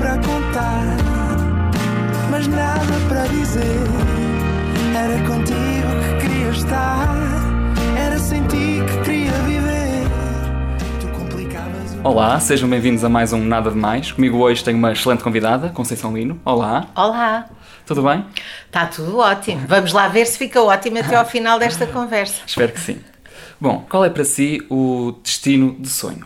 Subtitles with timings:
[0.00, 0.96] para contar,
[2.30, 3.60] mas nada para dizer.
[4.96, 7.08] Era contigo que queria estar,
[7.98, 10.06] era sem ti que queria viver.
[11.02, 12.08] Tu complicavas o.
[12.08, 14.10] Olá, sejam bem-vindos a mais um Nada de Mais.
[14.10, 16.40] Comigo hoje tenho uma excelente convidada, Conceição Lino.
[16.46, 17.50] Olá, Olá,
[17.84, 18.24] tudo bem?
[18.66, 19.66] está tudo ótimo.
[19.68, 22.40] Vamos lá ver se fica ótimo até ao final desta conversa.
[22.46, 22.98] Espero que sim.
[23.60, 26.24] Bom, qual é para si o destino de sonho?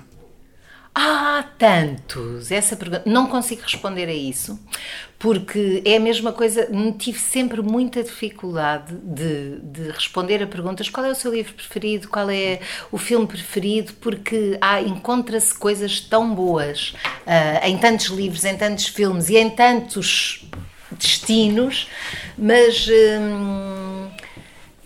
[0.97, 2.53] Ah, tantos!
[2.53, 3.03] Essa pergunta.
[3.05, 4.61] Não consigo responder a isso,
[5.18, 6.68] porque é a mesma coisa.
[6.96, 12.09] Tive sempre muita dificuldade de, de responder a perguntas: qual é o seu livro preferido,
[12.09, 12.61] qual é
[12.93, 16.95] o filme preferido, porque há, encontra-se coisas tão boas
[17.26, 20.49] ah, em tantos livros, em tantos filmes e em tantos
[20.93, 21.89] destinos,
[22.39, 22.87] mas.
[22.89, 23.74] hum,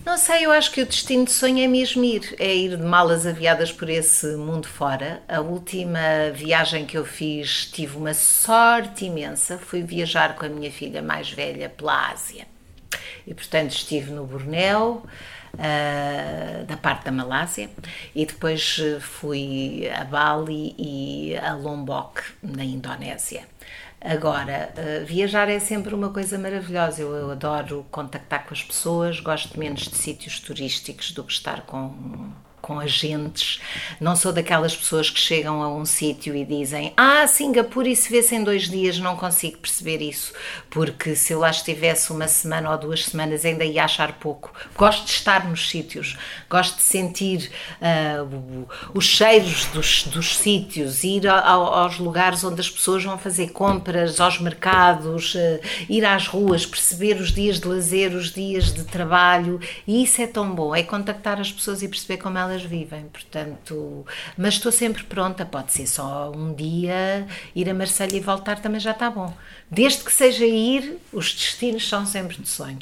[0.09, 2.83] não sei, eu acho que o destino de sonho é mesmo ir, é ir de
[2.83, 5.23] malas aviadas por esse mundo fora.
[5.29, 10.73] A última viagem que eu fiz tive uma sorte imensa, fui viajar com a minha
[10.73, 12.47] filha mais velha pela Ásia.
[13.27, 15.05] E portanto estive no Bornéu,
[15.59, 17.71] ah, da parte da Malásia,
[18.15, 23.47] e depois eh, fui a Bali e a Lombok, na Indonésia.
[24.01, 27.03] Agora, eh, viajar é sempre uma coisa maravilhosa.
[27.03, 31.63] Eu, eu adoro contactar com as pessoas, gosto menos de sítios turísticos do que estar
[31.63, 32.31] com,
[32.69, 33.61] com agentes.
[33.99, 38.11] Não sou daquelas pessoas que chegam a um sítio e dizem: Ah, Singapura, e se
[38.11, 38.99] vê-se em dois dias.
[38.99, 40.35] Não consigo perceber isso,
[40.69, 44.53] porque se eu lá estivesse uma semana ou duas semanas ainda ia achar pouco.
[44.77, 46.17] Gosto de estar nos sítios,
[46.51, 47.51] gosto de sentir
[48.31, 53.51] o- os cheiros dos, dos sítios, ir ao- aos lugares onde as pessoas vão fazer
[53.53, 58.85] compras, aos mercados, eh, ir às ruas, perceber os dias de lazer, os dias de
[58.85, 63.05] trabalho, e isso é tão bom, é contactar as pessoas e perceber como elas vivem,
[63.13, 64.05] portanto,
[64.37, 68.81] mas estou sempre pronta, pode ser só um dia, ir a Marselha e voltar também
[68.81, 69.33] já está bom.
[69.71, 72.79] Desde que seja ir, os destinos são sempre de sonho.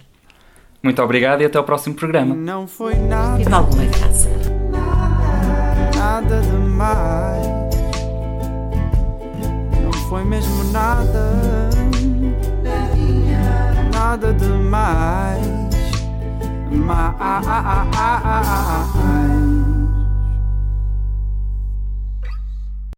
[0.83, 2.34] Muito obrigado e até ao próximo programa.
[2.34, 4.28] Não foi nada, Tive alguma graça.
[5.96, 7.46] nada demais.
[9.83, 11.70] Não foi mesmo nada,
[13.92, 15.46] nada demais.
[16.70, 17.17] Mais.